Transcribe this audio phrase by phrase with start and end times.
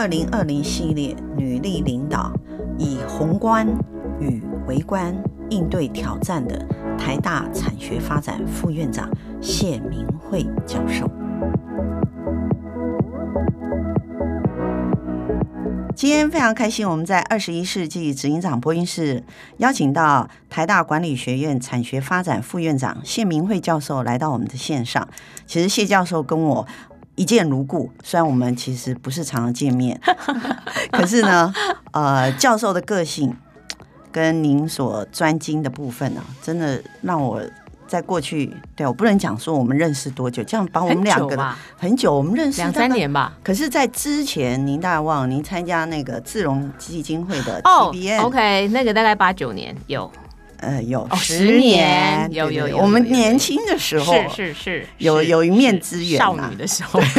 [0.00, 2.32] 二零二零系列女力领导，
[2.78, 3.68] 以宏观
[4.18, 5.14] 与微观
[5.50, 9.10] 应对挑战的台大产学发展副院长
[9.42, 11.06] 谢明慧教授。
[15.94, 19.22] 今天非常开心，我们在二十一世纪执行长播音室
[19.58, 25.06] 邀请到台大管理学院产学发展副院长谢明慧教授来到我们的线上。
[25.44, 26.66] 其实谢教授跟我
[27.20, 30.00] 一见如故，虽然我们其实不是常常见面，
[30.90, 31.52] 可是呢，
[31.92, 33.36] 呃，教授的个性
[34.10, 37.42] 跟您所专精的部分呢、啊，真的让我。
[37.86, 43.36] 在过去，对，我不能讲说我们认识多久，这样把我们两个很久，我们认识两三年吧。
[43.42, 50.08] 可是，在之前，您大概忘，您参加那个智荣基金会的哦，OK，那个大概八九年有。
[50.60, 57.00] 呃，有十年，有有有，我们年轻的时候是是是，有有一面之缘，少女的时候。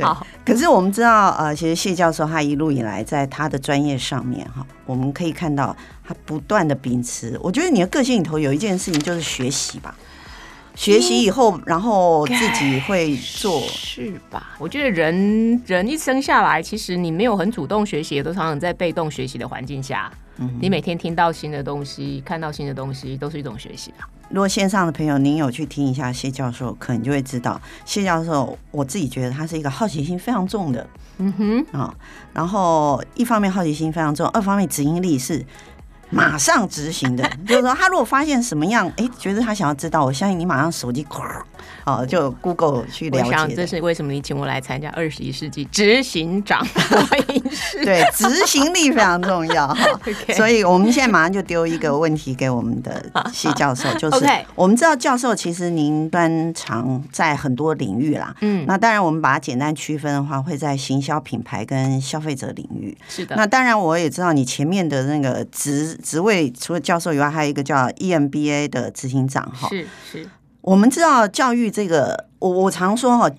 [0.00, 7.38] 好，可是我们知道，呃，其实谢教授他一路以来在他的专业上面哈，我们可以看到他不断的秉持。
[7.40, 9.94] 我觉得你的个性里头有一件事情就是学习吧，
[10.74, 14.56] 学习以后，然后自己会做，是吧？
[14.58, 20.10] 我觉得人人一生下来，其实你没有很主动学习，都常常在被动学习的环境下。
[20.60, 24.08] 你每天听到新的东西，看到新的东西，都是一种学习吧。
[24.30, 30.86] 如果线上的朋友您有去听一下谢教授，可能就会知道，谢教授我自己觉得他是一个好奇心非常重的，
[31.18, 31.94] 嗯哼啊，
[32.32, 35.44] 然后一方面好奇心非常重，二方面执行力是。
[36.12, 41.06] 马上执行的， 就是说，他如果发现什么样，哎、欸，觉得他想要知道，我相信你马上手机，
[41.84, 43.24] 哦，就 Google 去了解。
[43.24, 46.64] 我想这是为什么你请我来参加二十一世纪执行长
[47.10, 47.84] 会议室。
[47.84, 49.74] 对，执行力非常重要哈。
[50.02, 50.34] Okay.
[50.34, 62.96] 所以我们现在马上就丢一个问题给我们的谢教授，就是我们知道教授其实您专长在很多领域啦，嗯，那当然我们把它简单区分的话，会在行销品牌跟消费者领域。
[63.08, 63.36] 是的。
[63.36, 65.96] 那当然我也知道你前面的那个职。
[66.02, 69.68] 职位除了教授以外，还有一个叫 EMBA 的执行长哈。
[69.70, 70.28] 是是，
[70.60, 73.30] 我们知道教育这个，我我常说哈，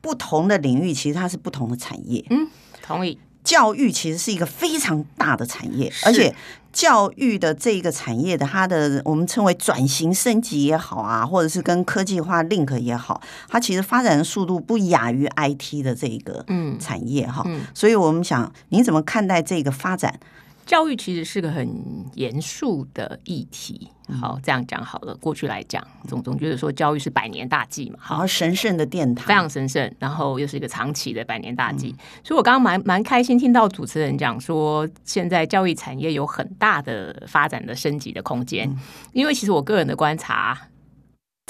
[0.00, 2.24] 不同的领域其实它是不同的产业。
[2.30, 2.48] 嗯，
[2.82, 3.18] 同意。
[3.44, 6.32] 教育其实是一个非常大的产业，而且
[6.72, 17.42] 教育的这个产业的它的我们称为转型升级也好啊，或者是跟科技化 link 也好，它其实发展的速度不亚于 IT 的这个嗯产业哈。
[17.46, 20.20] 嗯，所以我们想，你怎么看待这个发展？
[20.64, 21.68] 教育其实是个很
[22.14, 23.88] 严肃的议题。
[24.20, 25.14] 好，这样讲好了。
[25.16, 29.94] 过去来讲，总总觉得说教育是百年大计嘛，好神圣的殿堂，非常神圣。
[29.98, 38.70] 然后又是一个长期的百年大计，所以我刚刚蛮蛮开心听到主持人讲说，现在教育产业有很大的发展的升级的空间。
[39.12, 40.58] 因为其实我个人的观察。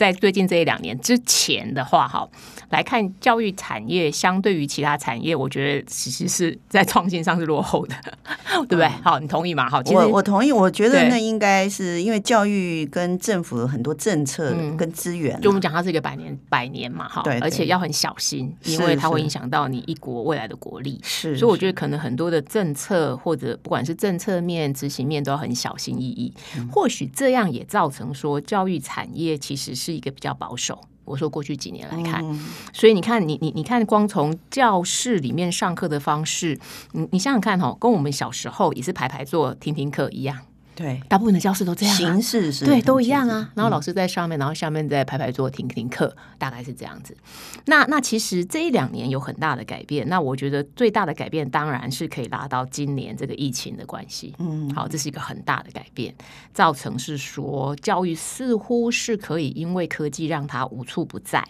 [0.02, 2.28] 在最近这一两年之前的话，哈，
[2.70, 7.94] 来看教育产业相对于其他产业，我觉得其实是在创新上是落后的，
[8.68, 8.88] 对不对？
[9.04, 9.70] 好，你同意吗？
[9.70, 10.50] 好，我我同意。
[10.50, 21.00] 我觉得那应该是因为教育跟政府有很多政策跟资源，就我们讲它是一个百年百年嘛，哈，对，而且要很小心，因为它会影响到你一国未来的国力。
[21.04, 26.34] 是，所以我觉得可能很多的政策或者不管是政策面、执行面都要很小心翼翼。
[26.72, 29.74] 或许这样也造成说教育产业其实。
[29.74, 30.80] 是一个比较保守。
[31.04, 32.38] 我说过去几年来看，嗯、
[32.72, 36.58] 所以你看，你你你看，光从教室里面上课的方式，
[36.92, 40.38] 你你想想看哈，跟我们小时候也是排排坐、听听课一样。
[40.74, 43.50] 对，大部分的教室都这样，形式是对，都一样啊。
[43.54, 47.16] 然后老师在上面，然后下面再排排坐听听课，大概是这样子。
[47.66, 50.08] 那那其实这一两年有很大的改变。
[50.08, 54.34] 那我觉得最大的改变当然是可以拉到今年这个疫情的关系。
[54.38, 56.14] 嗯，好，这是一个很大的改变，
[56.54, 61.46] 造成是说教育似乎是可以因为科技让它无处不在，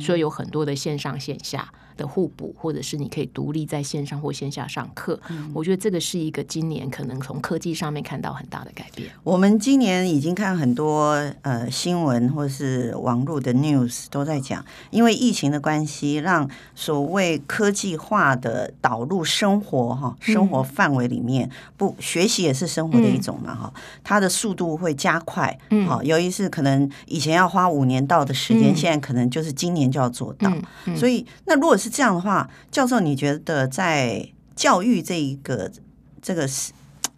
[0.00, 1.66] 所以有很多的线上线下。
[1.96, 9.08] 的互补，或者是你可以独立在线上或线下上课，嗯，我觉得这个是一个今年可能从科技上面看到很大的改变。
[9.22, 11.12] 我们今年已经看很多
[11.42, 23.72] 呃新闻或是网络的 news 都在讲，因为疫情的关系，让所谓科技化的导入生活哈生活范围里面，不学习也是生活的一种嘛哈，
[24.04, 30.52] 它的速度会加快，嗯，好，尤其是可能以前要花五年到的时间，现在可能就是今年就要做到，
[30.96, 35.70] 所以那如果是是这样的话，教授，你觉得在教育这一个
[36.20, 36.48] 这个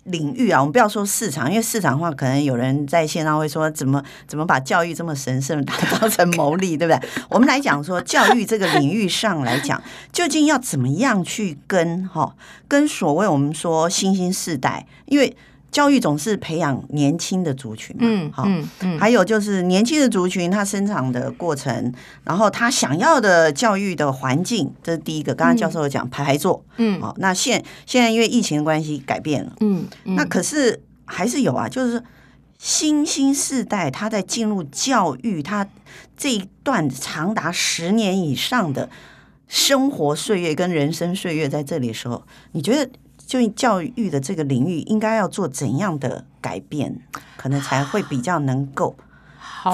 [0.05, 7.09] 领域啊，我们不要说市场，因为市场的话，可能有人在线上会说，怎么 怎么把教育这么神圣打造成牟利，对不对？
[7.31, 9.83] 我们来讲说，教育这个领域上来讲，
[10.13, 12.37] 究竟要怎么样去跟哈
[12.69, 15.35] 跟所谓我们说新兴世代，因为。
[15.79, 21.95] 教育总是培养年轻的族群嘛，嗯，好，嗯嗯，还有就是年轻的族群他生长的过程，
[22.25, 25.33] 然后他想要的教育的环境，这是第一个。
[25.33, 32.03] 刚刚教授有讲排排坐，嗯，好，那现现在因为疫情的关系改变了，嗯，嗯，那可是还是有啊，就是
[32.59, 35.65] 新兴世代他在进入教育，他
[36.17, 38.91] 这一段长达十年以上的
[39.47, 42.91] 生活岁月跟人生岁月在这里的时候，你觉得？
[43.29, 46.99] 就教育的这个领域，应该要做怎样的改变，
[47.37, 48.97] 可能才会比较能够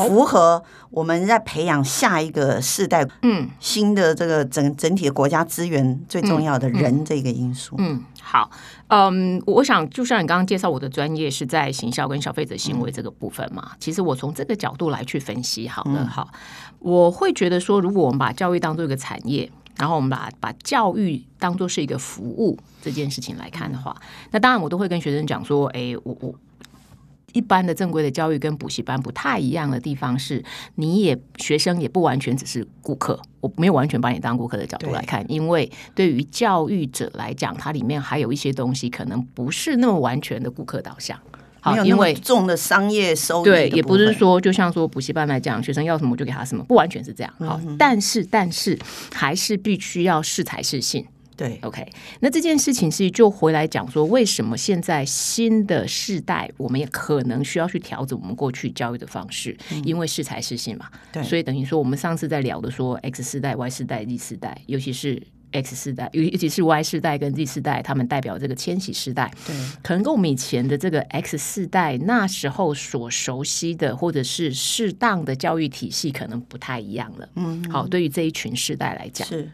[0.09, 7.77] 符合我们在培养下一个世代，嗯，新的这个整整体的国家资源最重要的人这个因素。
[7.79, 8.51] 嗯，好，
[8.89, 13.71] 嗯，我想就像你刚刚介绍，我的专业是在行销跟消费者行为这个部分嘛。
[13.79, 16.29] 其实我从这个角度来去分析，好了，好，
[16.81, 19.49] 我会觉得说，如果我们把教育当做一个产业。
[19.77, 23.97] 然后我们把把教育当做是一个服务这件事情来看的话，
[24.31, 26.35] 那当然我都会跟学生讲说，哎，我我
[27.33, 30.45] 一般的正规的教育跟补习班不太一样的地方是，
[30.77, 41.19] 你也学生也不完全只是顾客，我没有完全把你当顾客的角度来看，因为对于教育者来讲，它里面还有一些东西可能不是那么完全的顾客导向。
[41.65, 47.35] 好，因为重的商业收益对，也不是说就像说补习班来讲，学生要什么我就给他什么，不完全是这样。
[47.39, 48.79] 好，嗯、但是但是
[49.15, 51.07] 还是必须要适才适性。
[51.37, 51.91] 对，OK。
[52.21, 60.87] 那这件事情是就回来讲说，为什么现在新的世代，我们也可能需要去调整我们过去教育的方式，嗯、因为适才适性嘛。
[61.11, 65.23] 对，所以等于说我们上次在聊的说 X 世代、Y 世代、Z 世代，尤其是。
[65.55, 77.29] X 世代，尤尤其是 Y 世代跟 Z 世代，他们代表这个千禧世代，对，可能跟我们以前的这个 X 世代那时候所熟悉的，或者是适当的教育体系，可能不太一样了。
[77.37, 79.49] 嗯，好，对于这一群世代来讲，是，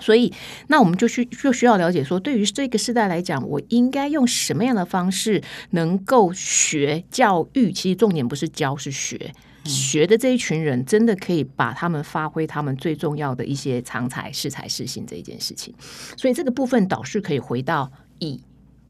[0.00, 0.32] 所以
[0.66, 7.70] 那我们就需就需要了解说，对于这个世代来讲，我应该用什么样的方式能够学教育？
[7.72, 9.32] 其实重点不是教，是学。
[9.64, 15.74] 学的这一群人，真的可以把他们发挥他们最重要的一些长才、适才、适性这一件事情。
[16.16, 18.42] 所以这个部分导师可以回到以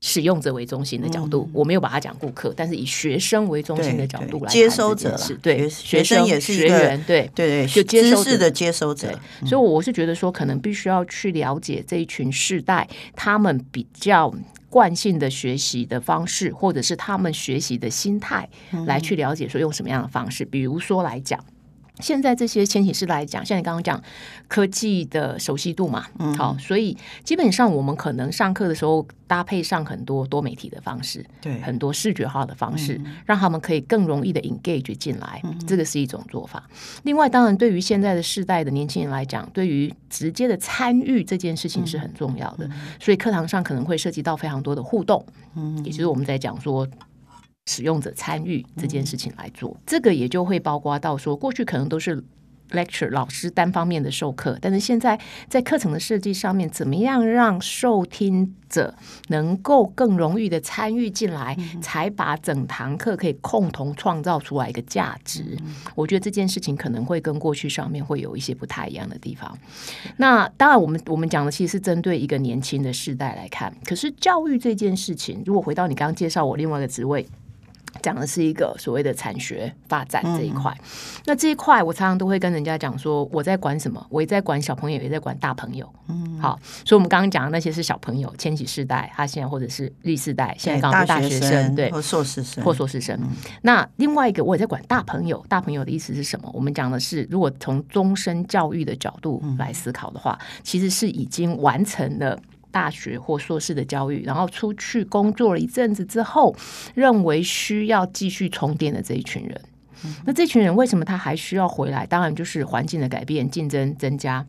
[0.06, 9.18] 使用者为中心的角度，嗯、我没有把它讲顾客，但是以学生为中心的角度来接收者，对学生也是学员，对对对，就接收知识的接收者。
[9.46, 12.86] 所以我是觉得说，可能必须要去了解这一群世代，
[13.16, 14.30] 他们比较。
[14.74, 18.48] 惯性的学习的方式，或者是他们学习的心态，
[18.88, 20.44] 来去了解说用什么样的方式。
[20.44, 21.38] 比如说来讲。
[22.00, 24.02] 现在这些千禧世代来讲，像你刚刚讲
[24.48, 36.68] 科技的熟悉度嘛，嗯，好，所以基本上我们可能上课的时候搭配上很多多媒体的方式，对，很多视觉化的方式，嗯、让他们可以更容易的 engage 进来，嗯、这个是一种做法。
[37.04, 45.24] 另外，当然对于现在的世代的年轻人来讲，对于直接的参与这件事情是很重要的，嗯、所以课堂上可能会涉及到非常多的互动，
[45.54, 46.88] 嗯，也就是我们在讲说。
[47.66, 52.22] 使用者参与这件事情来做，嗯、这个也就会包括到说，过去可能都是
[52.70, 55.18] lecture 老师单方面的授课，但是现在
[55.48, 58.94] 在课程的设计上面，怎么样让受听者
[59.28, 65.56] 能够更容易的参与进来，嗯、才把整堂课可以共同创造出来一个价值。
[65.64, 69.56] 嗯、我觉得这件事情可能会跟过去上面会有一些不太一样的地方。
[70.04, 77.26] 嗯、那当然，我们我们讲的其实是针对一个年轻的世代来看，可是教育这件事情，如果回到你刚刚介绍我另外一个职位。
[78.04, 80.84] 讲的是一个所谓的产学发展这一块，嗯、
[81.24, 84.06] 那这一块我常常都会跟人家讲说，我在管什么？
[84.10, 85.90] 我也在管小朋友，也在管大朋友。
[86.08, 93.18] 嗯，好，所以我们刚刚讲的那些是小朋友，千禧世代，他现在或者是历世代，现在刚大学生，对，或硕士生，或硕士生。
[93.22, 93.30] 嗯、
[93.62, 96.50] 那另外一个，我也在管大朋友，大朋友的意思是什么？
[96.52, 102.38] 我们讲的是，如果从终身教育的角度来思考的话，嗯、其实是已经完成了。
[102.74, 106.52] 大学或硕士的教育，然后出去工作了一阵子之后，
[106.92, 109.60] 认为需要继续充电的这一群人，
[110.04, 112.04] 嗯、那这群人为什么他还需要回来？
[112.04, 114.44] 当然就是环境的改变、竞争增加，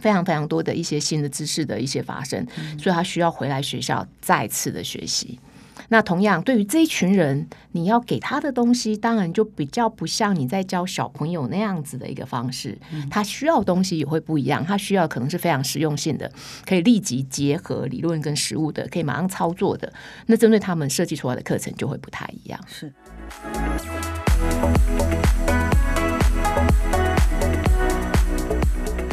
[0.00, 5.40] 非常非常多的一些新的知识的一些发生，嗯、所以他需要回来学校再次的学习。
[5.88, 12.76] 那同样，对于这一群人，你要给他的东西，当然就比较不像你在教小朋友那样子的一个方式。
[12.92, 16.30] 嗯、他需要的东西也会不一样，他需要可能是非常实用性的，
[16.64, 19.92] 可以立即结合理论跟实务的，可以马上操作的。
[20.26, 22.60] 那针对他们设计出来的课程就会不太一样。
[22.66, 22.92] 是。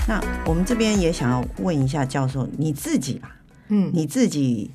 [0.08, 3.36] 那我们这边也想要问一下教授，你自己吧，
[3.68, 4.72] 嗯，你自己。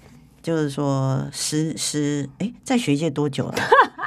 [0.48, 3.54] 就是说，十十哎，在学界多久了？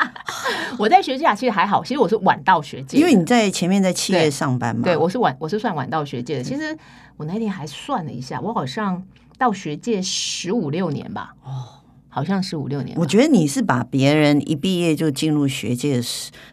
[0.79, 1.83] 我在学界啊，其实还好。
[1.83, 4.81] 其实我是晚到学界，因为你在前面在企业上班嘛。
[4.83, 6.43] 对，我是晚，我是算晚到学界的。
[6.43, 6.75] 其实
[7.15, 9.05] 我那天还算了一下，我好像
[9.37, 11.35] 到学界十五六年吧。
[11.43, 11.63] 哦，
[12.09, 12.97] 好像是五六年。
[12.97, 16.01] 我觉得你是把别人一毕业就进入学界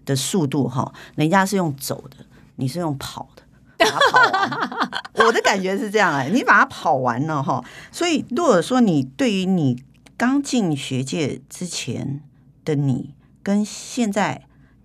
[0.05, 2.27] 的速度哈，人家是用走的，
[2.57, 3.38] 你是用跑的，
[3.79, 4.91] 把它跑完。
[5.27, 9.83] 我的感觉是这样哎，你把它跑完了哈，所以如果说你对于你
[10.17, 12.21] 刚进学界之前
[12.65, 14.43] 的你，跟现在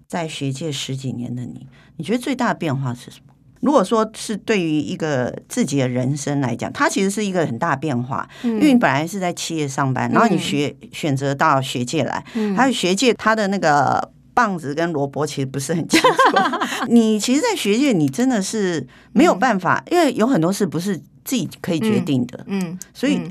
[0.07, 3.33] 在学界十几年的你，你觉得最大的变化是什么？
[3.61, 12.23] 如果说是对于一个自己的人生来讲，它其实是一个很大变化，嗯、因为你本来是在企业上班，然后你学、嗯、选择到学界来，
[12.57, 16.07] 还有学界它的那个棒子跟萝卜其实不是很清楚。
[16.89, 22.43] 你其实，在学界你真的是没有办法，因为有很多事不是自己可以决定的。
[22.47, 23.21] 嗯，嗯所以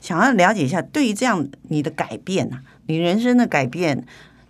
[0.00, 4.04] 想要了解一下，对于这样你的改变啊，你人生的改变，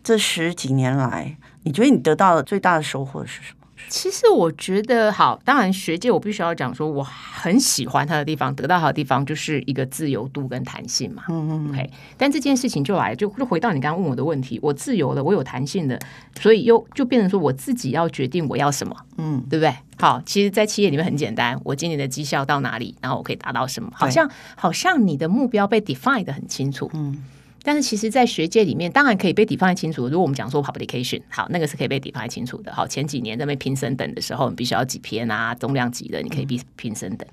[0.05, 3.66] 这十几年来，你觉得你得到的最大的收获是什么？
[3.89, 11.25] 其实我觉得好，当然学界我必须要讲说，我很喜欢他的地方，得到他的地方就是一个自由度跟弹性嘛。
[11.29, 11.71] 嗯嗯。
[11.71, 15.99] OK，但这件事情就来就就回到你刚刚问我的问题，我自由了，我有弹性的，
[16.41, 19.75] 所以又就变成说我自己要决定我要什么，嗯，对不对？
[19.99, 27.25] 好，其实，在企业里面很简单，我今年的绩效到哪里，然后我可以达到什么，好像好像你的目标被 define 的很清楚，嗯。
[27.67, 30.05] 但是其实，在学界里面，当然可以被 define 清楚。
[30.05, 32.73] 如果我们讲说 publication，好，那个是可以被 define 清楚的。
[32.73, 37.27] 好，前几年在那边评升等的时候，你必须要几篇啊，重量级的，你可以比评升等。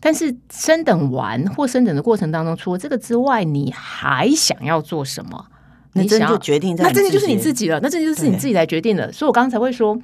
[0.00, 5.46] 但是升等完或升等的过程当中，除了这个之外，你还想要做什么？
[5.92, 7.78] 你想要决定，那真的就是你自己了。
[7.80, 9.12] 那真的就是你自己来决定的。
[9.12, 10.00] 所以我刚才会说，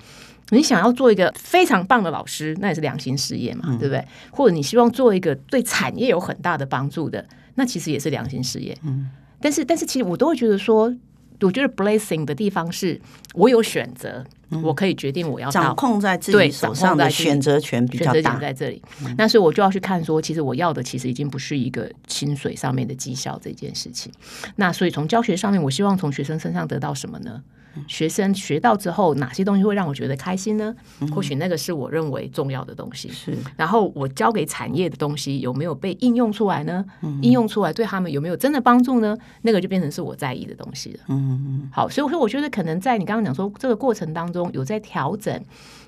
[0.50, 4.06] 你想要做一个非常棒的老师，那也是良心事业嘛，嗯、对不对？
[4.30, 8.76] 或者你希望做一个对产业有很大的帮助的，那其实也是良心事业。
[8.82, 9.08] 嗯。
[9.40, 10.95] 但是，但是，其实我都会觉得说，
[11.40, 13.00] 我觉得 blessing 的地方是
[13.35, 18.82] 我有选择，嗯、我可以决定我要掌控在自己手上的选择权比较大，在这里。
[19.16, 24.12] 那所以我就要去看说，其实我要的其实已经不是一个薪水上面的绩效这件事情。
[24.56, 27.42] 那所以从教学上面，我希望从学生身上得到什么呢？
[27.86, 30.74] 学生学到之后，哪些东西会让我觉得开心呢？
[31.14, 33.08] 或许那个是我认为重要的东西。
[33.10, 36.84] 是，然后我教给产业的东西有没有被应用出来呢？
[37.22, 39.16] 应用出来对他们有没有真的帮助呢？
[39.42, 41.00] 那个就变成是我在意的东西了。
[41.08, 41.70] 嗯嗯。
[41.72, 45.42] 好，所以我说，我觉得可能在你刚刚讲说这个过程当中，有在调整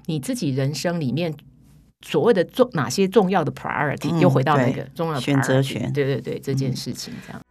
[0.06, 1.34] 你自己人生里面
[2.02, 5.92] 所谓的重哪些重要的 priority，又回到那个重要的选择权。
[5.92, 7.42] 对对对，这件事情这样。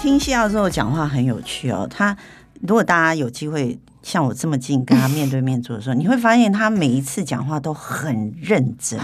[0.00, 1.86] 听谢教授讲话很有趣哦。
[1.88, 2.16] 他
[2.62, 8.98] 如果大家有机会像我这么近跟他面对面坐的时候，你会发现他每一次讲话都很认真。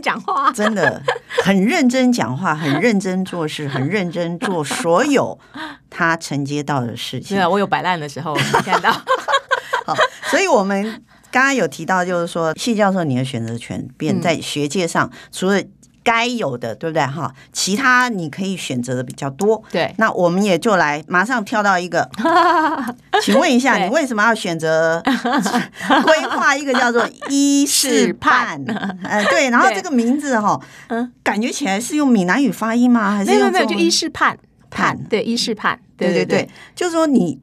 [0.00, 1.02] 讲话，真的
[1.44, 5.38] 很认真讲话， 很认真做事，很认真做所有
[5.88, 7.36] 他承接到的事情。
[7.36, 8.90] 对啊，我有摆烂的时候，你看到。
[9.86, 15.62] 好，所以我们刚刚有提到，就是说谢教授，你的选择权变在学界上，除了。
[16.10, 17.06] 该有的，对不对？
[17.06, 19.62] 哈，其他你可以选择的比较多。
[19.70, 22.10] 对，那我们也就来马上跳到一个，
[23.22, 25.00] 请问一下，你为什么要选择
[26.02, 28.60] 规划一个叫做一试盼？
[29.04, 33.14] 哎，对，然后这个名字哈，嗯，感觉起来是用闽南语发音吗？
[33.14, 34.36] 还是没有没有，就一试盼
[34.68, 37.38] 盼，对，一试盼，对对对，就是说你。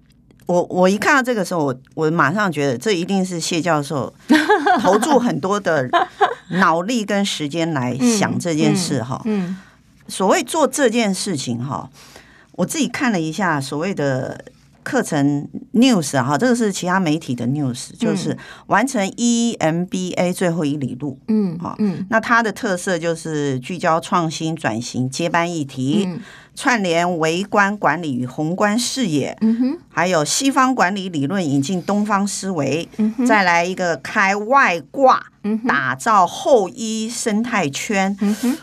[0.47, 4.11] 我我一看到这个时候，我我马上觉得这一定是谢教授
[4.81, 5.87] 投注很多的
[6.49, 9.21] 脑力跟时间来想这件事哈。
[9.25, 9.57] 嗯
[10.09, 11.89] 所谓做这件事情哈，
[12.53, 14.41] 我自己看了一下所谓的
[14.87, 21.19] 课程 news 哈，这个是其他媒体的 news，就是完成 EMBA 最后一里路。
[21.27, 26.07] 嗯，好，嗯，那它的特色就是聚焦创新转型接班议题。
[26.55, 38.57] 串联微观管理与宏观视野，嗯哼，还有西方管理理论引进东方思维，嗯哼，再来一个开外挂，嗯，打造后医生态圈，嗯哼，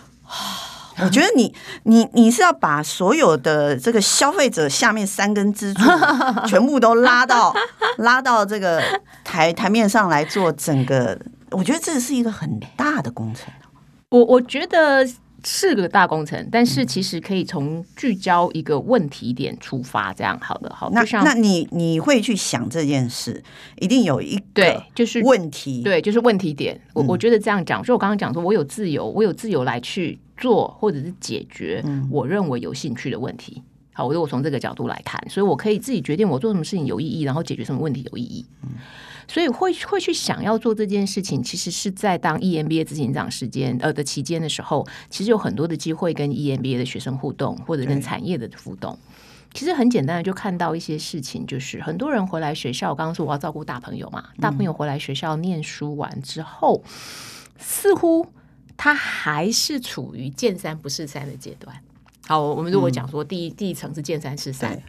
[1.02, 5.82] 我觉得你你你是要把所有的这个消费者下面三根支柱
[6.46, 7.54] 全部都拉到
[7.98, 8.82] 拉到这个
[9.24, 11.18] 台台面上来做整个，
[11.50, 13.52] 我觉得这是一个很大的工程。
[14.10, 15.08] 我我觉得。
[15.44, 20.90] 是个大工程，但是其实可以从聚焦一个问题点出发，这样好的好。
[20.90, 23.42] 那那你你会去想这件事，
[23.78, 26.80] 一定有一个对，就是问题，对，就是问题点。
[26.94, 33.62] 我我觉得这样讲，就我刚刚讲说，我有自由，我有自由来去做或者是解决我认为有兴趣的问题。
[33.92, 38.44] 好，我如果从这个角度来看，所以我可以自己决定我做什么事情有意义，然后解决什么问题有意义。
[39.26, 48.98] 所以会会去想要做这件事情，其实是在当 EMBA 执行长时间呃的期间的时候，其实有很多的机会跟 EMBA 的学生互动，或者跟产业的互动。
[49.52, 56.90] 其实很简单的，就看到一些事情，就是很多人回来学校，我刚刚说我要照顾大朋友嘛，大朋友回来学校念书完之后，嗯、
[57.58, 58.26] 似乎
[58.76, 61.76] 他还是处于见山不是山的阶段。
[62.26, 64.82] 好，我们如果讲说第一、嗯、第一层是见山是山。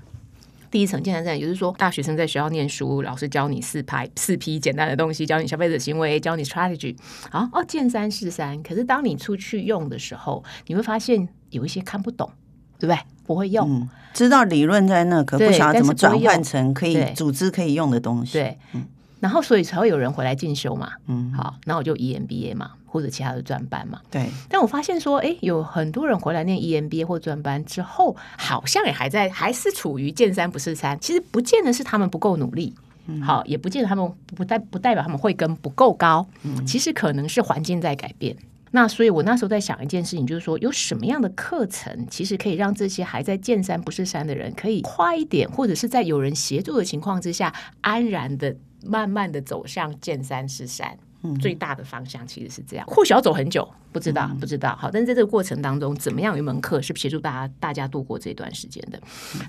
[0.75, 6.93] 第一层见山是山，也就是说，大学生在学校念书，老师教你四拍四批简单的东西，教你消费者行为，教你 strategy。
[7.31, 8.61] 好哦，见三是三。
[8.61, 12.29] 可是当你出去用的时候，你会发现有一些看不懂，
[12.77, 12.99] 对不对？
[13.25, 18.33] 不会用，嗯、知道理论在那，可不晓得怎么转换成可以组织可以用的东西。
[18.33, 18.85] 对，对嗯、
[19.21, 20.91] 然后所以才会有人回来进修嘛。
[21.07, 22.71] 嗯，好，那我就 EMBA 嘛。
[22.95, 24.25] 或者其他的专班嘛，对。
[24.47, 30.97] 但我发现说，哎，有很多人回来念 EMBA 或专班之后，好像也还在，还是处于见山不是山。
[31.01, 32.73] 其实不见得是他们不够努力，
[33.07, 36.25] 嗯、好，也不见得他们不代不代表他们会跟不够高。
[36.43, 38.33] 嗯、其实可能是环境在改变。
[38.71, 50.97] 那所以我那时候在想一件事情，就是说有什么样的课程，其实可以让这些还在见山不是山的人，可以快一点，或者是在有人协助的情况之下，安然的、慢慢的走向见山是山。
[51.39, 54.75] 最大的方向其实是这样，或许要走很久，不知道，不知道。
[54.75, 58.99] 好，但是在这个过程当中，怎么样有一门课是协助大家大家度过这段时间的？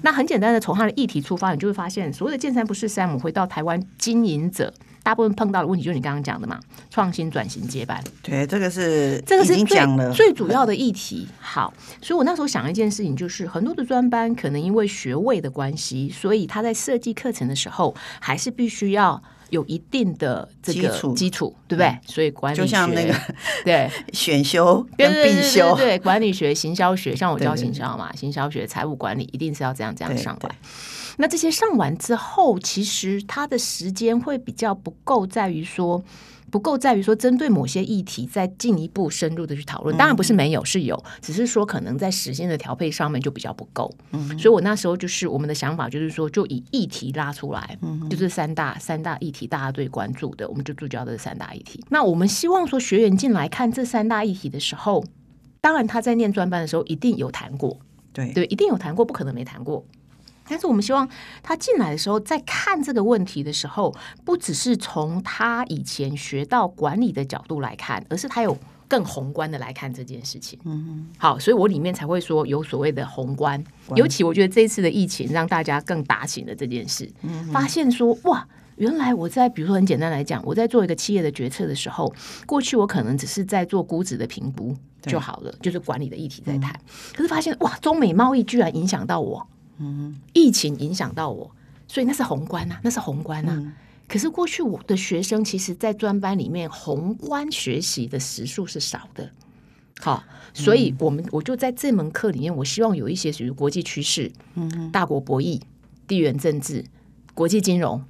[0.02, 3.06] 那很简单的，从他的议题出发，你就会发现，所谓的见山不是山。
[3.06, 6.58] 我们回到台湾经营者，大部分碰到的问题就是你刚刚讲的嘛，
[6.90, 8.02] 创新转型接班。
[8.22, 9.78] 对，这个是这个是最
[10.12, 11.28] 最主要的议题。
[11.40, 19.22] 好，所以我那时候想一件事情，就是很多的专班可能因为学位的关系，所以他在设计课程的时候，还是必须要。
[19.50, 21.98] 有一定的这个基础，基础对不对？
[22.06, 23.14] 所以管理学就像那个
[23.64, 30.38] 对选修跟必修，对，管理学、行销学，像我教行销嘛，对对对行销学、财务管理一定是要这样这样上完。
[30.40, 30.56] 对对对
[31.18, 36.02] 那这些上完之后，其实他的时间会比较不够，在于说。
[36.56, 43.94] 不够在于说，针对某些议题再进一步深入的去讨论，当然不是没有，是有，只是说可能在时间的调配上面就比较不够。
[44.12, 51.84] 嗯，所以我那时候就是我们的想法，就是说就以议题拉出来，嗯，就是三大三大议题，大家最关注的，我们就聚焦的三大议题。
[51.90, 55.04] 那我们希望说学员进来看这三大议题的时候，
[55.60, 57.78] 当然他在念专班的时候一定有谈过，
[58.14, 59.84] 对对，一定有谈过，不可能没谈过。
[60.48, 61.08] 但是我们希望
[61.42, 68.56] 他进来的时候，在看这个问题的时候，不只是从他以前学到管理的角度来看，而是他有
[68.88, 70.58] 更宏观的来看这件事情。
[70.64, 73.62] 嗯哼，好，所以我里面才会说有所谓的宏观。
[73.96, 77.10] 尤其我觉得这一次的疫情让大家更打醒了这件事，
[77.52, 82.14] 发现说哇，原来我在比如说很简单来讲，我在做一个企业的决策的时候，
[82.46, 86.72] 过去我可能只是在做估值的评估就好了，就是管理的议题在谈。
[87.12, 89.44] 可是发现哇，中美贸易居然影响到我。
[89.78, 91.50] 嗯，疫情影响到我，
[91.86, 93.54] 所以那是宏观啊，那是宏观啊。
[93.56, 93.72] 嗯、
[94.08, 99.30] 可是过去我的学生，其实，在专班里面，宏观学习的时数是少的。
[100.00, 100.22] 好，
[100.54, 105.60] 所以我们我就在这门课里面，我希望有一些属于国际趋势、嗯，大国博弈、
[106.06, 106.84] 地缘政治、
[107.34, 108.04] 国际金融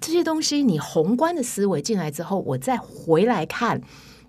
[0.00, 3.80] 这些东西，你宏观的思维进来之后，我再回来看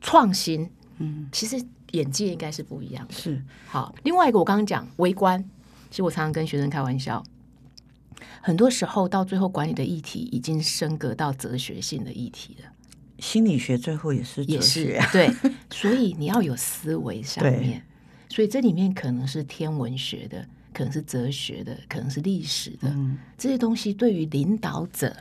[0.02, 1.60] 创新，嗯，其实
[1.92, 3.14] 眼界应该是不一样的。
[3.14, 5.44] 是好，另外一个我刚刚讲微观。
[5.90, 7.24] 其实我常常跟学生开玩笑，
[8.42, 12.70] 很多时候到最后，管理的议题已经升格到哲学性的议题了。
[13.20, 17.84] 心理学最后也是哲学，也是对， 所以你要有思维上面。
[18.30, 25.16] 所以这里面可能是天文学的，可能是哲学的，可能是历史的，嗯，这些东西对于领导者。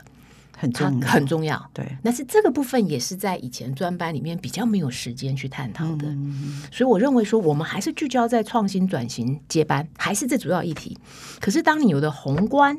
[0.59, 1.71] 很重要，很重要。
[1.73, 6.05] 对，但是这个部分也是在以前专班里面比较没有时间去探讨的。
[6.09, 10.97] 嗯、所以我认为说，我们还是聚焦在创新转型接班，还是这主要议题。
[11.39, 12.77] 可是，当你有的宏观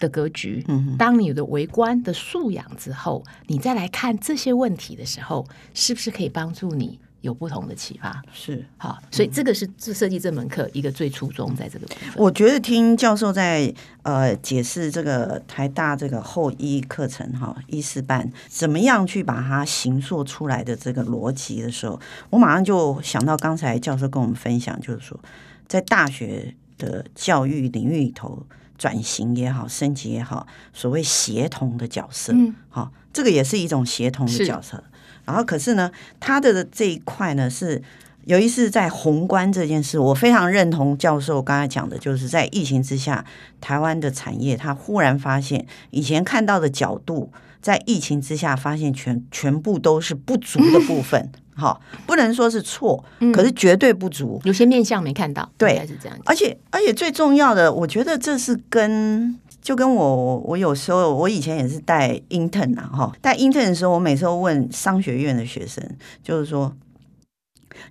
[0.00, 6.98] 的格局，嗯，当你有的微观的素养之后，你再来看这些问题的时候，是不是可以帮助你？
[7.20, 12.10] 有不同的启发是好，所以这个是设计这门课一个最初衷在这个部分。
[12.16, 25.20] 我觉得听教授在呃解释这个台大这个后医课程哈医师班怎么样去把它形塑出来的这个逻辑的时候，我马上就想到刚才教授跟我们分享，就是说
[25.68, 28.46] 在大学的教育领域里头
[28.78, 34.82] 转型也好，升级也好，所谓协同的角色，嗯，好，这个也是一种协同的角色。
[35.30, 35.88] 然后，可是呢，
[36.18, 37.80] 他的这一块呢，是
[38.24, 43.24] 尤其是在宏观这件事，我非常认同教授刚才讲的，就是在疫情之下，
[43.60, 47.30] 台湾的产业，他忽然发现以前看到的角度，
[47.62, 56.18] 在疫情之下发现全全部都是不足的部分，哈、嗯，不能说是错，可是绝对不足，有些面向没看到，对，是这样。
[56.24, 59.38] 而且，而且最重要的，我觉得这是跟。
[59.60, 65.84] 就跟我，我有时候我以前也是带 intern 啊，哈，带 intern 的时候，我每次都问商学院的学生，
[66.22, 66.74] 就是说，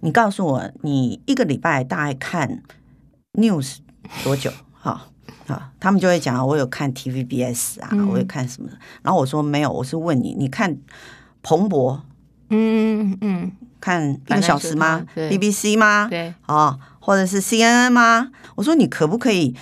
[0.02, 2.64] 你告诉我，你一个礼拜大概看
[3.34, 3.78] news
[4.24, 4.52] 多久？
[4.74, 5.08] 哈，
[5.48, 8.70] 啊，他们就会讲我有看 TVBS 啊，嗯、我有看什么，
[9.04, 10.78] 然后我说没有，我是问你，你看
[11.44, 12.02] 彭博，
[12.50, 16.08] 嗯嗯嗯，看一个小时吗？BBC 吗？
[16.10, 18.32] 对，啊，或者是 CNN 吗？
[18.56, 19.56] 我说你可不可以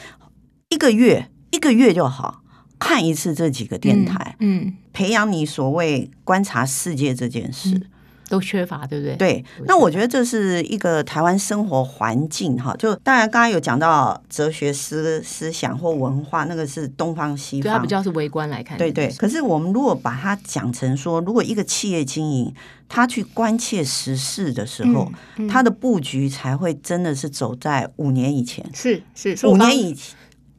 [0.69, 2.43] 一个月一个月就好
[2.77, 7.71] 看一次这几个电台，嗯，嗯培养你所谓观察世界这件事。
[7.71, 7.83] 嗯
[8.29, 9.15] 都缺乏，对不对？
[9.15, 12.75] 对，那我觉得这是一个台湾生活环境哈。
[12.77, 18.77] 就当然，刚刚有讲到哲学思思想或文化，那个是东方西方，它比较是微观来看。
[18.77, 19.07] 对对。
[19.17, 22.53] 可是我们如果把它讲成说，如果一个企业经营，
[22.89, 25.09] 他去关切时事的时候，
[25.49, 29.95] 他的布局才会真的是走在五年以前，是是五年以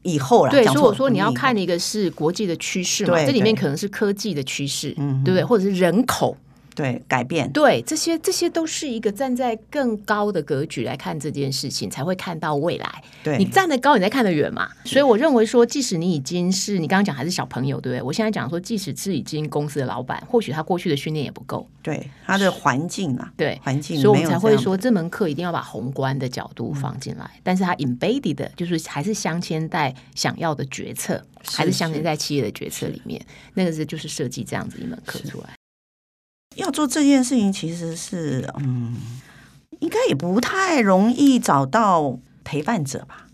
[0.03, 0.51] 以后了。
[0.51, 4.93] 对，所以我说你要看一个是国际的趋势嘛，这里面可能是科技的趋势，
[5.25, 5.45] 对不对？
[5.45, 6.37] 或者是人口。
[6.79, 13.03] 对，改变，对，这些这些都是一个站在更高的格局来看这件事情，才会看到未来。
[13.25, 14.71] 对，你站得高，你才看得远嘛。
[14.85, 18.03] 所以我认为说，即使你已经是你刚刚讲还是小朋友，对不对？
[18.03, 27.25] 我现在讲说，即使是已经公司的老板，或许他过去的训练也不够，对他的环境啊，对环境，所以我们才会说这门课一定要把宏观的角度放进来。
[27.25, 33.21] 嗯、但是它 embedded 的就是还是镶嵌在想要的决策，是是还是镶嵌在企业的决策里面。
[33.55, 35.58] 那个是就是设计这样子一门课出来。
[36.59, 38.95] 要做这件事情，其实是嗯，
[39.81, 43.27] 应该也不太容易找到陪伴者吧？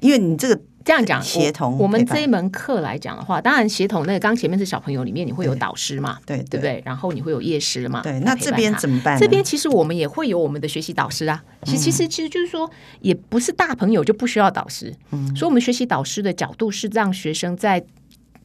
[0.00, 6.18] 因为你这个这样讲协同我，我们这一门课来讲的话，当然协同那个刚前面是小朋友里面，你会有导师嘛？
[6.26, 6.82] 对对，对不对？
[6.84, 8.02] 然后你会有夜师嘛？
[8.02, 9.16] 对，那这边怎么办？
[9.16, 11.40] 这边其实我们也会有我们的学习导师啊。
[11.62, 12.68] 其实其实其实就是说，
[13.00, 14.92] 也不是大朋友就不需要导师。
[15.12, 17.84] 嗯，所以我们学习导师的角度是让学生在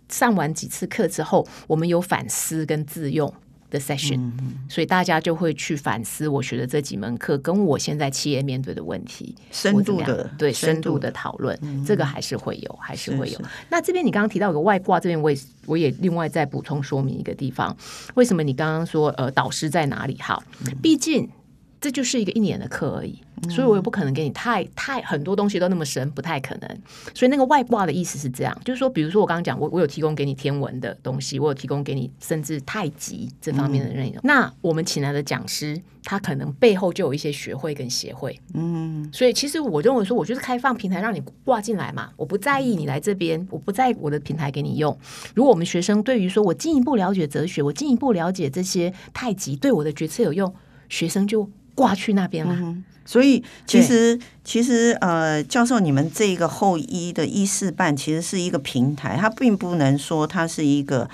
[0.08, 3.34] 上完几次课之后，我们有反思跟自用。
[3.70, 13.38] 的 session，嗯，所以大家就会去反思我学的这几门课跟我现在企业面对的问题，深度的对深度的讨论，嗯，这个还是会有，还是会有。
[13.38, 17.76] 是是，那这边你刚刚提到有个外挂，这边我也我也另外再补充说明一个地方，
[18.16, 20.16] 为什么你刚刚说呃导师在哪里？
[20.16, 20.42] 哈，
[20.82, 21.30] 毕竟。
[21.80, 26.82] 这就是一个一年的课而已，所以我也不可能给你太太很多东西都那么深，不太可能。
[27.14, 34.18] 所以那个外挂的意思是这样，就是说，比如说我刚刚讲，我我有提供给你天文的东西，我有提供给你甚至太极这方面的内容。
[34.18, 38.40] 嗯、那我们请来的讲师，他可能背后就有一些学会跟协会。
[38.56, 44.98] 嗯，所以其实我认为说，我就是开放平台让你挂进来嘛，我不在意你来这边，我不在我的平台给你用。
[45.36, 50.52] 如果我们学生对于说我进一步了解哲学，我进一步了解这些太极对我的决策有用，
[50.90, 51.48] 学生就。
[51.78, 61.08] 挂去那边了，嗯，所以其实其实呃，教授，你们这个后医的医事办其实是一个平台，它并不能说它是一个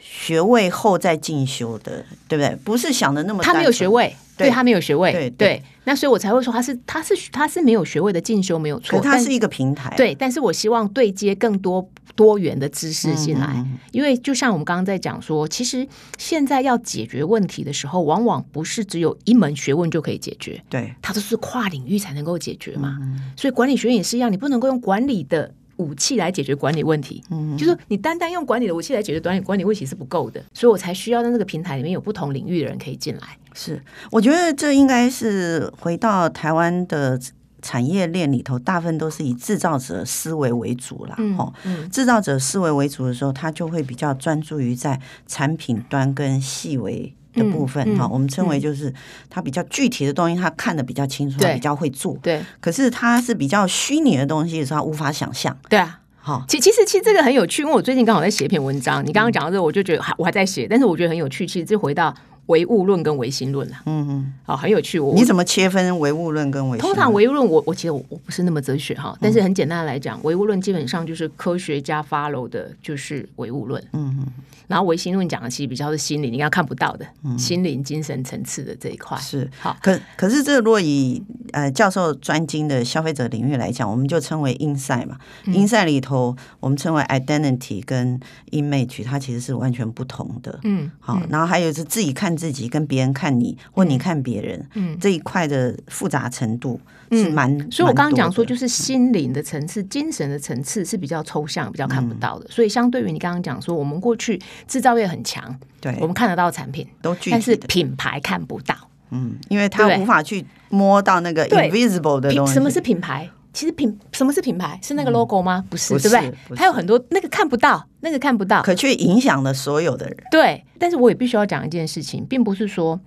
[0.00, 2.56] 学位后再进修的，对不对？
[2.64, 4.14] 不是想的那么，他没有学位。
[4.36, 11.86] 对，他没有学位，对那所以我才会说他是他是他是没有学位的进修没有错，他是一个平台，对，但是我希望对接更多
[12.16, 15.86] 多元的知识进来，嗯嗯，因为就像我们刚刚在讲说，其实
[16.16, 22.96] 现在要解决问题的时候，往往不是只有一门学问就可以解决，对，它都是跨领域才能够解决嘛，
[23.36, 25.52] 所以管理学院也是一样，你不能够用管理的。
[25.80, 33.38] 武器来解决管理问题，嗯，就是你单单用管理的武器来解决管理管理问题是不够的，所以我才需要在这个平台里面有不同领域的人可以进来。
[33.54, 37.18] 是，我觉得这应该是回到台湾的
[37.62, 41.16] 产业链里头，大部分都是以制造者思维为主啦。
[41.38, 47.14] 哦、嗯，制造者思维为主的时候，他就会比较专注于在产品端跟细微。
[47.34, 48.92] 的部分哈、嗯嗯，我们称为就是
[49.28, 52.16] 他比较具体的东西，他看的比较清楚，他比较会做。
[52.22, 55.56] 对，可是他是比较虚拟的东西，是他无法想象。
[55.68, 61.46] 对啊，好，其其实其实这个很有趣，因为我最近刚好在写一篇文章，你刚刚讲到这个，我就觉得还我还在写，但是我觉得很有趣。
[61.46, 62.14] 其实就回到。
[62.46, 64.98] 唯物论跟唯心论了，嗯嗯，好，很有趣。
[64.98, 66.80] 我你怎么切分唯物论跟唯心？
[66.80, 74.26] 通常唯物论，我我其实我我不是那么哲学哈，但是很简单的来讲，唯物论基本上就是科学家 follow 的，就是唯物论，嗯嗯。
[74.66, 79.76] 然后唯心论讲的其实比较是心灵，你应该看不到的，嗯、心灵精神层次的这一块是好。
[79.82, 88.20] 可可是这如果以呃教授专精的消费者领域来讲，我们就称为 inside 嘛、嗯、，inside 里头我们称为 identity 跟
[88.52, 91.20] image，它其实是完全不同的，嗯，好。
[91.28, 93.10] 然后还有是自己看自己跟别人。
[93.12, 102.46] 看你或你看别人，嗯，这一块的复杂程度是蛮、嗯，所以我刚刚讲说，就是心灵的层次、精神的层次是比较抽象、比较看不到的。
[102.46, 108.74] 嗯、所以相对于你刚刚讲说，我们过去制造业很强，对，我们看得到产品都具体，但是品牌看不到，
[109.10, 112.54] 嗯，因为他无法去摸到那个 invisible 的东西。
[112.54, 113.28] 什么是品牌？
[113.52, 114.78] 其实品什么是品牌？
[114.82, 115.64] 是那个 logo 吗？
[115.66, 116.08] 嗯、不是，对不
[116.54, 116.56] 对？
[116.56, 120.16] 它有很多那个看不到，那个看不到，可却影响了所有的人。
[120.30, 122.98] 对，但是我也必须要讲一件事情，并不是说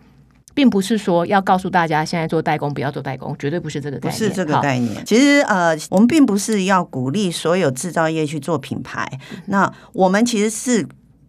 [0.54, 4.12] 并不是说要告诉大家现在做代工不要做代工，绝对不是这个概念。
[4.12, 5.06] 不是这个概念。
[5.06, 9.08] 其实呃，我们并不是要鼓励所有制造业去做品牌。
[9.32, 10.86] 嗯、那我们其实是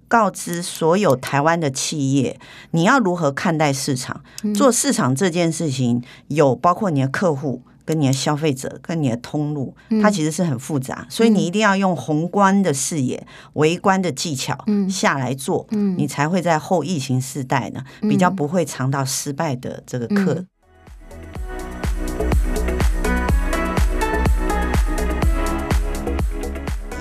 [0.09, 2.38] 告知所有台湾的企业，
[2.72, 4.22] 你要如何看待市场？
[4.42, 7.62] 嗯、做市场这件事情，有包括你的客户。
[7.84, 20.46] 跟你的消费者、跟你的通路，它其实是很复杂，嗯、所以你一定要用宏观的视野、微观的技巧下来做，嗯、你才会在后疫情时代呢，比较不会尝到失败的这个课。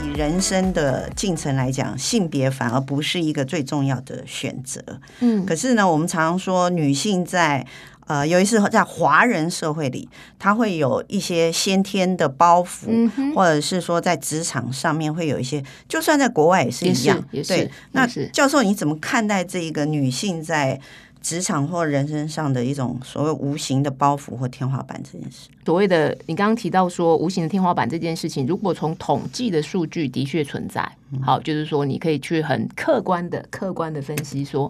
[0.03, 4.81] 以人生的进程来讲，性别反而不是一个最重要的选择。
[5.21, 7.65] 嗯，可是呢，我们常常说女性在。
[8.07, 17.23] 呃，尤其是在华人社会里，他会有一些先天的包袱，嗯、或者是说在职场上面会有一些，就算在国外也是一样。
[17.47, 20.79] 对，那教授你怎么看待这一个女性在
[21.21, 25.47] 职场或人生上的一种所谓无形的包袱或天花板这件事？
[25.65, 30.85] 所谓的你刚刚提到说无形的天花板这件事情，如果从统计的数据的确存在，
[31.21, 34.69] 好，就是说你可以去很客观的、客观的分析说，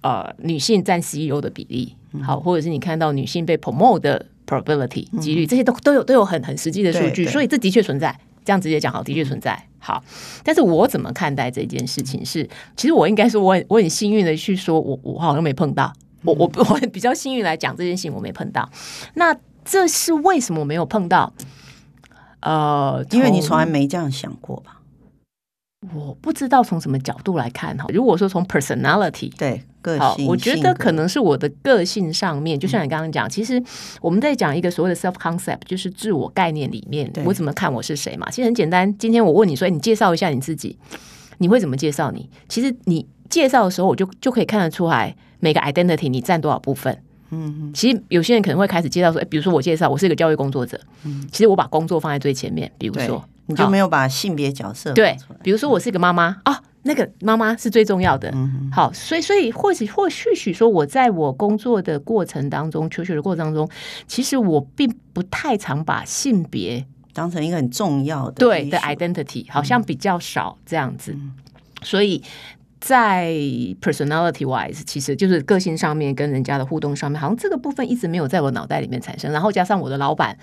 [0.00, 1.94] 呃，女性占 CEO 的比例。
[2.20, 8.18] 好，或者是你看到女性被 promote 的 probability 几率，这些都都有都有很很实际的数据，所以这的确存在。
[8.44, 9.68] 这样直接讲好，的确存在。
[9.78, 10.02] 好，
[10.42, 12.42] 但是我怎么看待这件事情是？
[12.76, 15.92] 其实我应该说，我很我很幸运的去说，我我好像没碰到。
[16.24, 18.68] 我我我比较幸运来讲这件事情，我没碰到。
[19.14, 19.32] 那
[19.64, 21.32] 这是为什么我没有碰到？
[22.40, 24.80] 呃，因为你从来没这样想过吧？
[25.92, 27.86] 我不知道从什么角度来看哈。
[27.88, 33.60] 如果说从 personality 对个性，我觉得可能是我的个性上面，就像你刚刚讲，其实
[34.00, 38.30] 我们在讲一个所谓的 self concept，就是自我概念里面，我怎么看我是谁嘛？
[38.30, 38.96] 其实很简单。
[38.96, 40.78] 今天我问你说，你介绍一下你自己，
[41.38, 42.30] 你会怎么介绍你？
[42.48, 46.96] 其实你介绍的时候，我就就可以看得出来每个 identity 你占多少部分。
[47.30, 53.24] 嗯，其实有些人可能会开始介绍说，哎，比如说我介绍我是一个教育工作者，嗯，其实我把工作放在最前面，比如说。
[53.46, 58.30] 你就没有把性别角色对，比如说我是一个妈妈啊，那个妈妈是最重要的。
[58.32, 63.68] 嗯、好，所以所以或许或许许说我在我工作的过程当中，求学的过程当中，
[64.06, 71.12] 其实我并不太常把性别当成一个很重要的对的 identity，好像比较少这样子。
[71.12, 71.32] 嗯、
[71.82, 72.22] 所以
[72.80, 73.32] 在
[73.80, 79.32] personality wise，其实就是个性上面跟人家的互动上面，好像这个部分一直没有在我脑袋里面产生。
[79.32, 80.38] 然后加上我的老板。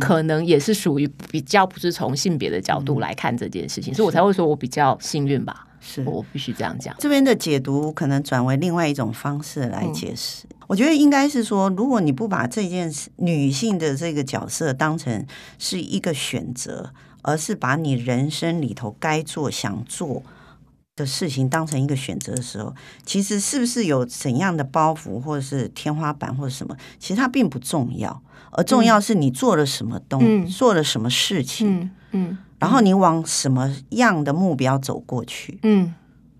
[0.00, 5.66] 可能也是属于比较不是从性别的角度来看这件事情，嗯、所以我才会说我比较幸运吧。
[5.84, 6.94] 是我必须这样讲。
[7.00, 10.46] 这边的解读可能转为另外一种方式来解释。
[10.50, 15.26] 嗯、我觉得应该是说，如果你不把这件事女性的这个角色当成
[15.58, 20.22] 是一个选择，而是把你人生里头该做想做
[20.94, 22.72] 的事情当成一个选择的时候，
[23.04, 28.22] 其实是不是有怎样的包袱或者是天花板或者什么，其实它并不重要。
[28.52, 35.92] 而重要是你做了什么东，嗯、做了什么事情，嗯，嗯，然后你往什么样的目标走过去，嗯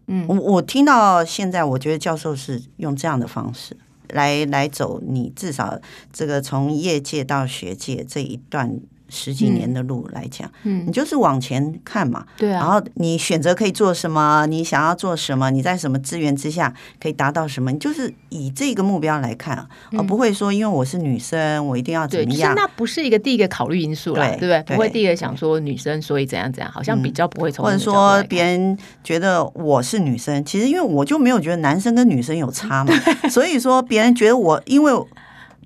[0.07, 3.77] 嗯，我我听到现在，我觉得教授是用这样的方式
[4.11, 5.79] 来来走，你至少
[6.12, 8.81] 这个从业界到学界这一段。
[9.14, 22.55] 十几年的路来讲，嗯，你就是往前看嘛，对啊，然后你选择可以做什么，你想要做什么，你在什么资源之下可以达到什么，你就是以这个目标来看，而不会说因为我是女生，我一定要怎么样？
[22.57, 24.75] 那不是一个第一个考虑因素了，对不对？
[24.75, 27.64] 不会第一个想说女生所以怎样怎样，好像比较不会从。
[27.66, 32.94] 或者说别人觉得我是女生，其实因为我就没有觉得男生跟女生有差嘛，
[33.31, 34.92] 所以说别人觉得我因为。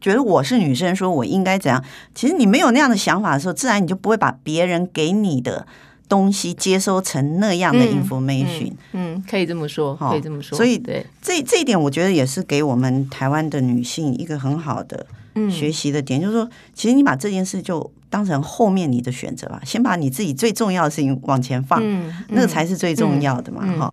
[0.00, 1.82] 觉得我是女生，说我应该怎样？
[2.14, 5.66] 其实你没有那样的想法的时候，自然你就不会把别人给你的
[6.08, 8.72] 东西接收成那样的 information。
[8.92, 10.56] 嗯，嗯，可以这么说，可以这么说。
[10.56, 15.06] 所以，对这这一点，我觉得也是给我们台湾的女性一个很好的
[15.50, 23.92] 学习的点，嗯、就是说，其实你把这件事就当成后面你的选择吧，先把你自己最重要的事情往前放，嗯嗯、那个才是最重要的嘛，哈、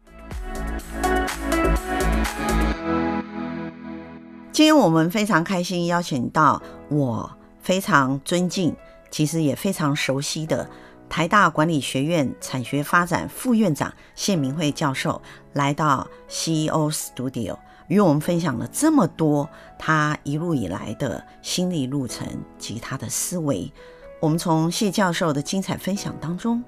[4.53, 7.27] 今天我们非常开心邀请到我
[7.59, 8.75] 非常尊敬，
[9.09, 10.69] 其实也非常熟悉的
[11.09, 15.19] 台大管理学院产学发展副院长谢明慧教授
[15.53, 22.27] 来到 CEO Studio，与我们分享了这么多他一路以来的心理路程
[22.59, 23.73] 及他的思维。
[24.19, 26.63] 我们从谢教授的精彩分享当中，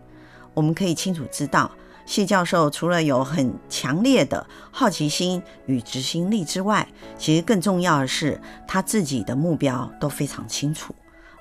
[0.56, 1.69] 我们可以清楚知道。
[2.05, 6.87] 谢教授除了有很强烈的好奇心与执行力之外，
[7.17, 10.93] 其实更重要的是他自己的目标都非常清楚，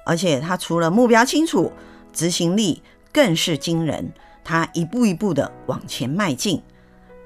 [0.07, 1.71] 而且他除了目标清楚，
[2.13, 4.13] 执行力更是惊人。
[4.43, 6.63] 他一步一步的往前迈进，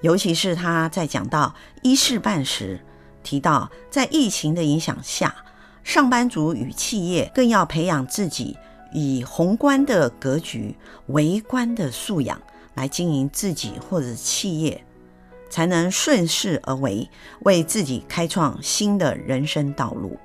[0.03, 2.81] 尤其是他在讲到一事办时，
[3.25, 5.35] 提到，在疫情的影响下，
[5.83, 8.57] 上班族与企业更要培养自己
[8.93, 10.77] 以宏观的格局、
[11.09, 12.41] 微观的素养
[12.79, 14.85] 来经营自己或者企业，
[15.51, 17.11] 才能顺势而为，
[17.41, 20.17] 为自己开创新的人生道路。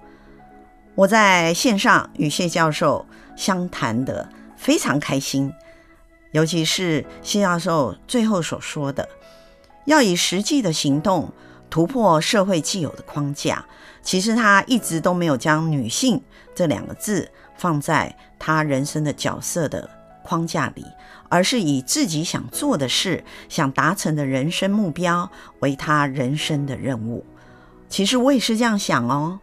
[0.93, 5.51] 我在线上与谢教授相谈得非常开心，
[6.31, 9.09] 尤其是谢教授最后所说的，
[9.85, 11.33] 要以实际的行动。
[11.71, 13.65] 突破社会既有的框架，
[14.03, 16.21] 其实他一直都没有将女性
[16.53, 19.89] 这两个字放在他人生的角色的
[20.23, 20.85] 框架里，
[21.29, 27.25] 而是以自己想做的事、想达成的人生目标为他人生的任务。
[27.89, 29.39] 其实我也是这样想哦，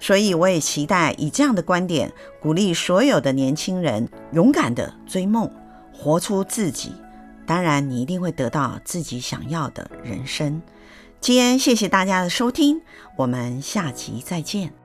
[0.00, 5.50] 所以我也期待以这样的观点鼓励所有的年轻人勇敢的追梦，
[5.92, 6.94] 活出自己。
[7.44, 10.62] 当然，你一定会得到自己想要的人生。
[11.20, 12.80] 今天谢谢大家的收听，
[13.16, 14.81] 我们下集再见。